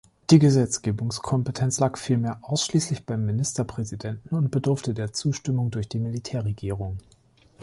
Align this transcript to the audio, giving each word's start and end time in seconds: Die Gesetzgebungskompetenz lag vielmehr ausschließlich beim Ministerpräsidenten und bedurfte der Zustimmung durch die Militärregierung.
Die 0.31 0.39
Gesetzgebungskompetenz 0.39 1.79
lag 1.79 1.95
vielmehr 1.95 2.39
ausschließlich 2.41 3.05
beim 3.05 3.23
Ministerpräsidenten 3.23 4.35
und 4.35 4.49
bedurfte 4.49 4.95
der 4.95 5.13
Zustimmung 5.13 5.69
durch 5.69 5.89
die 5.89 5.99
Militärregierung. 5.99 6.97